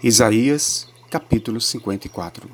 [0.00, 2.48] Isaías, capítulo 54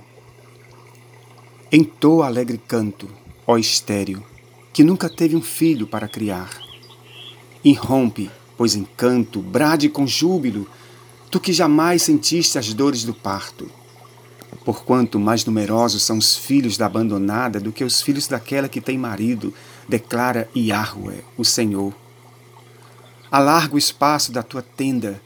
[1.71, 3.07] Entoa alegre canto,
[3.47, 4.25] ó estéreo,
[4.73, 6.49] que nunca teve um filho para criar.
[7.63, 10.67] Irrompe, pois em canto, brade com júbilo,
[11.31, 13.71] tu que jamais sentiste as dores do parto.
[14.65, 18.97] Porquanto mais numerosos são os filhos da abandonada do que os filhos daquela que tem
[18.97, 19.53] marido,
[19.87, 21.93] declara Yahweh, o Senhor.
[23.31, 25.21] Alarga o espaço da tua tenda,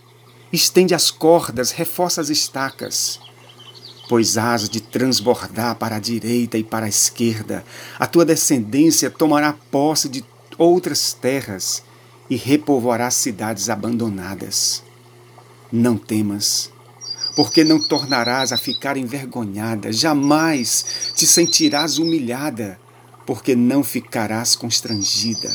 [0.52, 3.20] Estende as cordas, reforça as estacas,
[4.08, 7.62] pois has de transbordar para a direita e para a esquerda.
[7.98, 10.24] A tua descendência tomará posse de
[10.56, 11.82] outras terras
[12.30, 14.82] e repovoará cidades abandonadas.
[15.70, 16.70] Não temas,
[17.36, 22.80] porque não tornarás a ficar envergonhada, jamais te sentirás humilhada,
[23.26, 25.50] porque não ficarás constrangida.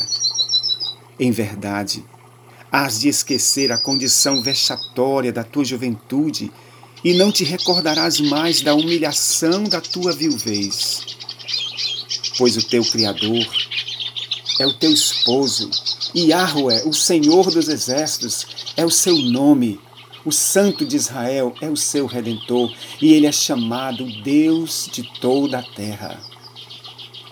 [1.18, 2.04] Em verdade,
[2.76, 6.50] Hás de esquecer a condição vexatória da tua juventude
[7.04, 11.06] e não te recordarás mais da humilhação da tua viuvez.
[12.36, 13.46] Pois o teu Criador
[14.58, 15.70] é o teu esposo,
[16.12, 19.78] e Yahweh, o Senhor dos exércitos, é o seu nome.
[20.24, 25.60] O Santo de Israel é o seu redentor, e ele é chamado Deus de toda
[25.60, 26.33] a terra.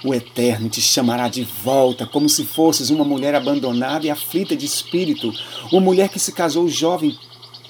[0.05, 4.67] O Eterno te chamará de volta, como se fosses uma mulher abandonada e aflita de
[4.67, 5.33] espírito,
[5.71, 7.17] uma mulher que se casou jovem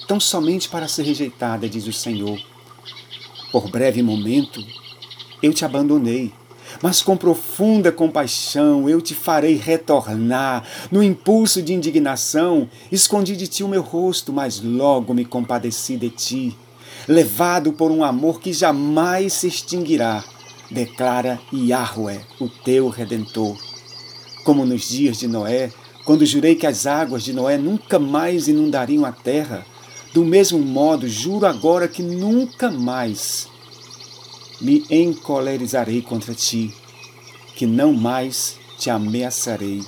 [0.07, 2.39] tão somente para ser rejeitada, diz o Senhor.
[3.51, 4.65] Por breve momento
[5.43, 6.33] eu te abandonei,
[6.81, 10.67] mas com profunda compaixão eu te farei retornar.
[10.91, 16.09] No impulso de indignação, escondi de ti o meu rosto, mas logo me compadeci de
[16.09, 16.57] ti,
[17.07, 20.23] levado por um amor que jamais se extinguirá
[20.73, 23.55] declara Yahweh, o teu redentor.
[24.43, 25.71] Como nos dias de Noé,
[26.03, 29.65] quando jurei que as águas de Noé nunca mais inundariam a terra,
[30.13, 33.47] do mesmo modo juro agora que nunca mais
[34.59, 36.73] me encolerizarei contra ti,
[37.55, 39.81] que não mais te ameaçarei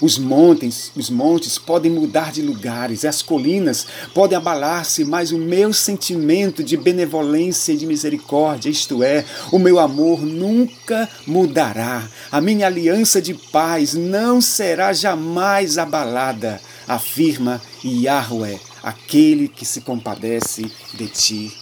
[0.00, 5.72] os montes, os montes podem mudar de lugares, as colinas podem abalar-se, mas o meu
[5.72, 12.08] sentimento de benevolência e de misericórdia, isto é, o meu amor nunca mudará.
[12.32, 20.70] A minha aliança de paz não será jamais abalada, afirma Yahweh, aquele que se compadece
[20.94, 21.52] de ti.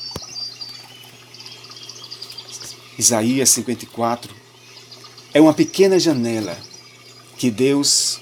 [2.99, 4.35] Isaías 54
[5.33, 6.57] é uma pequena janela
[7.37, 8.21] que Deus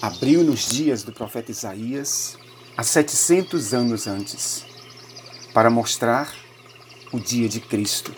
[0.00, 2.38] abriu nos dias do profeta Isaías,
[2.76, 4.64] há 700 anos antes,
[5.52, 6.32] para mostrar
[7.12, 8.14] o dia de Cristo.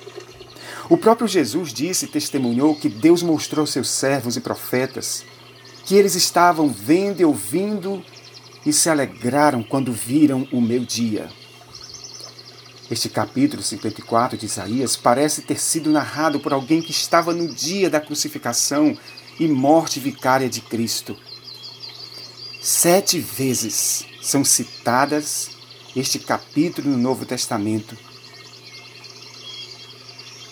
[0.89, 5.25] O próprio Jesus disse e testemunhou que Deus mostrou seus servos e profetas
[5.85, 8.05] que eles estavam vendo e ouvindo
[8.65, 11.29] e se alegraram quando viram o meu dia.
[12.89, 17.89] Este capítulo 54 de Isaías parece ter sido narrado por alguém que estava no dia
[17.91, 18.97] da crucificação
[19.41, 21.17] e morte vicária de Cristo.
[22.65, 25.51] Sete vezes são citadas
[25.97, 27.97] este capítulo no Novo Testamento.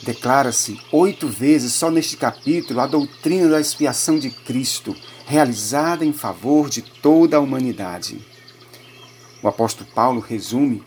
[0.02, 6.68] Declara-se oito vezes só neste capítulo a doutrina da expiação de Cristo, realizada em favor
[6.68, 8.20] de toda a humanidade.
[9.40, 10.82] O apóstolo Paulo resume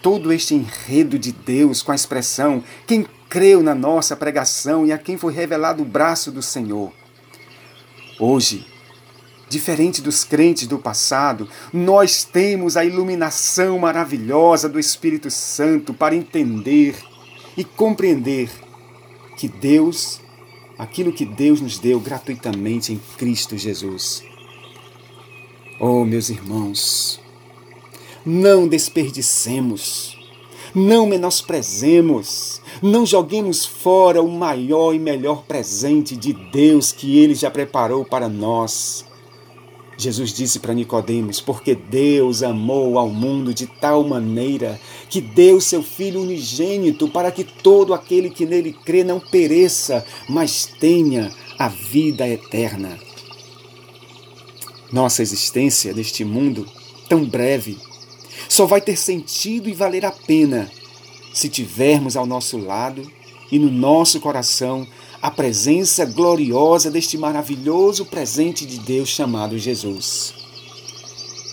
[0.00, 4.98] todo este enredo de Deus com a expressão: quem creu na nossa pregação e a
[4.98, 6.92] quem foi revelado o braço do Senhor.
[8.20, 8.77] Hoje,
[9.48, 16.94] Diferente dos crentes do passado, nós temos a iluminação maravilhosa do Espírito Santo para entender
[17.56, 18.50] e compreender
[19.38, 20.20] que Deus,
[20.78, 24.22] aquilo que Deus nos deu gratuitamente em Cristo Jesus.
[25.80, 27.18] Oh, meus irmãos,
[28.26, 30.18] não desperdicemos,
[30.74, 37.50] não menosprezemos, não joguemos fora o maior e melhor presente de Deus que Ele já
[37.50, 39.08] preparou para nós
[39.98, 44.80] Jesus disse para Nicodemos: "Porque Deus amou ao mundo de tal maneira
[45.10, 50.66] que deu seu filho unigênito para que todo aquele que nele crê não pereça, mas
[50.66, 52.96] tenha a vida eterna."
[54.92, 56.64] Nossa existência neste mundo
[57.08, 57.76] tão breve
[58.48, 60.70] só vai ter sentido e valer a pena
[61.34, 63.02] se tivermos ao nosso lado
[63.50, 64.86] e no nosso coração
[65.20, 70.32] a presença gloriosa deste maravilhoso presente de Deus chamado Jesus.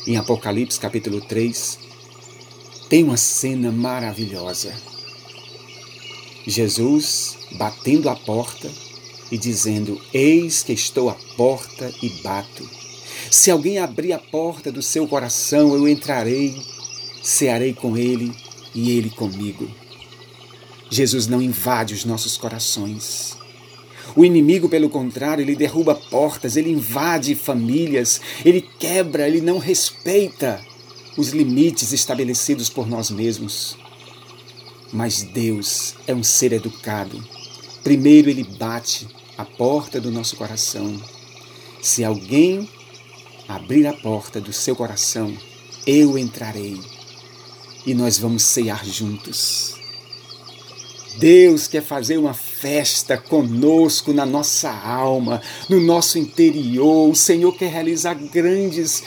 [0.05, 1.79] Em Apocalipse capítulo 3,
[2.87, 4.71] tem uma cena maravilhosa.
[6.45, 8.71] Jesus batendo a porta
[9.31, 12.69] e dizendo: Eis que estou à porta e bato.
[13.31, 16.55] Se alguém abrir a porta do seu coração, eu entrarei,
[17.23, 18.31] cearei com ele
[18.75, 19.67] e Ele comigo.
[20.91, 23.44] Jesus não invade os nossos corações.
[24.13, 30.61] O inimigo, pelo contrário, ele derruba portas, ele invade famílias, ele quebra, ele não respeita
[31.17, 33.77] os limites estabelecidos por nós mesmos.
[34.91, 37.23] Mas Deus é um ser educado.
[37.83, 39.07] Primeiro ele bate
[39.37, 41.01] a porta do nosso coração.
[41.81, 42.69] Se alguém
[43.47, 45.35] abrir a porta do seu coração,
[45.85, 46.79] eu entrarei
[47.85, 49.75] e nós vamos cear juntos.
[51.17, 52.33] Deus quer fazer uma
[52.65, 55.39] festa conosco na nossa alma,
[55.69, 57.11] no nosso interior.
[57.11, 59.03] O Senhor quer realizar grandes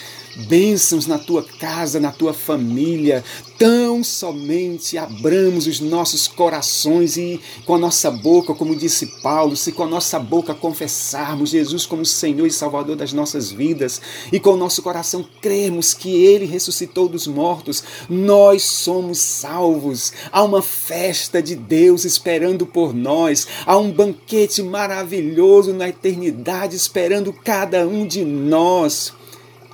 [0.46, 3.24] bênçãos na tua casa, na tua família.
[3.58, 9.72] Tão somente abramos os nossos corações e com a nossa boca, como disse Paulo, se
[9.72, 14.00] com a nossa boca confessarmos Jesus como Senhor e Salvador das nossas vidas
[14.32, 20.12] e com o nosso coração cremos que Ele ressuscitou dos mortos, nós somos salvos.
[20.30, 27.32] Há uma festa de Deus esperando por nós, há um banquete maravilhoso na eternidade esperando
[27.32, 29.12] cada um de nós.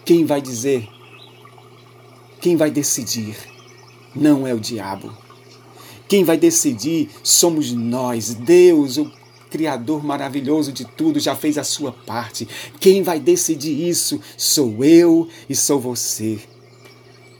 [0.04, 0.86] Quem vai dizer?
[2.40, 3.36] Quem vai decidir?
[4.14, 5.10] Não é o diabo.
[6.06, 8.34] Quem vai decidir somos nós.
[8.34, 9.10] Deus, o
[9.50, 12.46] Criador maravilhoso de tudo, já fez a sua parte.
[12.78, 16.38] Quem vai decidir isso sou eu e sou você.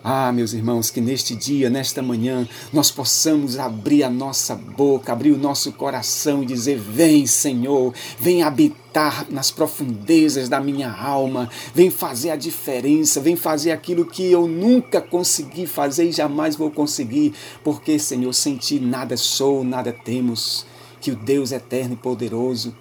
[0.07, 5.31] Ah, meus irmãos, que neste dia, nesta manhã, nós possamos abrir a nossa boca, abrir
[5.31, 11.89] o nosso coração e dizer: Vem, Senhor, vem habitar nas profundezas da minha alma, vem
[11.89, 17.33] fazer a diferença, vem fazer aquilo que eu nunca consegui fazer e jamais vou conseguir,
[17.65, 20.67] porque, Senhor, sem ti nada sou, nada temos.
[21.01, 22.77] Que o Deus eterno e poderoso,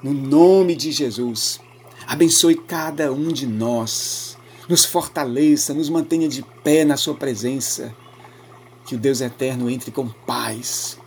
[0.00, 1.58] no nome de Jesus,
[2.06, 4.31] abençoe cada um de nós
[4.72, 7.94] nos fortaleça, nos mantenha de pé na Sua presença.
[8.86, 10.98] Que o Deus eterno entre com paz,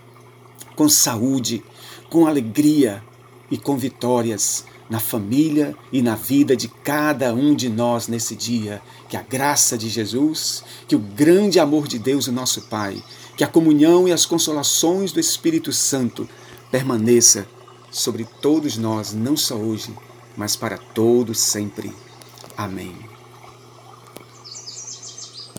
[0.76, 1.64] com saúde,
[2.08, 3.04] com alegria
[3.50, 8.84] e com vitórias na família e na vida de cada um de nós nesse dia.
[9.10, 13.04] Que a graça de Jesus, que o grande amor de Deus, o nosso Pai,
[13.36, 16.30] que a comunhão e as consolações do Espírito Santo
[16.70, 17.48] permaneça
[17.90, 19.92] sobre todos nós, não só hoje,
[20.38, 21.92] mas para todos sempre.
[22.56, 23.15] Amém.